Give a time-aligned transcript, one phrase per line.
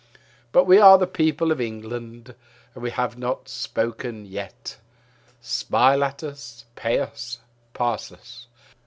[0.51, 2.33] But we are the people of England;
[2.73, 4.77] and we have not spoken yet.
[5.41, 7.37] Smile at us, pay us,
[7.75, 8.47] pass us.